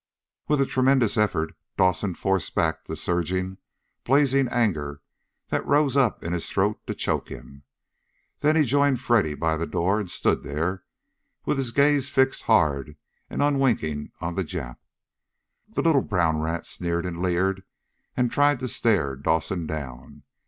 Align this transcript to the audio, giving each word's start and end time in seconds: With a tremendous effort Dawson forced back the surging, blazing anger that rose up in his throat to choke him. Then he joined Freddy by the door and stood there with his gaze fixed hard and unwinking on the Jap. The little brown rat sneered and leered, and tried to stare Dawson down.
With 0.47 0.59
a 0.59 0.65
tremendous 0.65 1.15
effort 1.15 1.53
Dawson 1.77 2.15
forced 2.15 2.55
back 2.55 2.85
the 2.85 2.95
surging, 2.95 3.59
blazing 4.03 4.47
anger 4.47 4.99
that 5.49 5.63
rose 5.63 5.95
up 5.95 6.23
in 6.23 6.33
his 6.33 6.49
throat 6.49 6.79
to 6.87 6.95
choke 6.95 7.29
him. 7.29 7.61
Then 8.39 8.55
he 8.55 8.63
joined 8.63 8.99
Freddy 8.99 9.35
by 9.35 9.57
the 9.57 9.67
door 9.67 9.99
and 9.99 10.09
stood 10.09 10.41
there 10.41 10.83
with 11.45 11.59
his 11.59 11.71
gaze 11.71 12.09
fixed 12.09 12.41
hard 12.49 12.97
and 13.29 13.43
unwinking 13.43 14.09
on 14.19 14.33
the 14.33 14.43
Jap. 14.43 14.77
The 15.69 15.83
little 15.83 16.01
brown 16.01 16.39
rat 16.39 16.65
sneered 16.65 17.05
and 17.05 17.21
leered, 17.21 17.63
and 18.17 18.31
tried 18.31 18.57
to 18.61 18.67
stare 18.67 19.15
Dawson 19.15 19.67
down. 19.67 20.23